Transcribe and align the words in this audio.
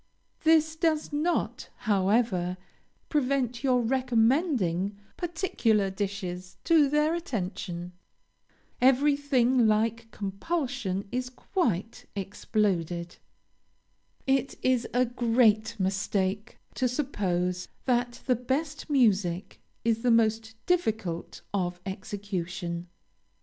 This 0.41 0.75
does 0.75 1.13
not, 1.13 1.69
however, 1.85 2.57
prevent 3.07 3.63
your 3.63 3.83
recommending 3.83 4.97
particular 5.15 5.91
dishes 5.91 6.57
to 6.63 6.89
their 6.89 7.13
attention. 7.13 7.91
Everything 8.81 9.67
like 9.67 10.09
compulsion 10.09 11.07
is 11.11 11.29
quite 11.29 12.07
exploded. 12.15 13.17
It 14.25 14.55
is 14.63 14.87
a 14.91 15.05
great 15.05 15.75
mistake 15.79 16.57
to 16.73 16.87
suppose 16.87 17.67
that 17.85 18.23
the 18.25 18.35
best 18.35 18.89
music 18.89 19.61
is 19.85 20.01
the 20.01 20.09
most 20.09 20.55
difficult 20.65 21.43
of 21.53 21.79
execution. 21.85 22.87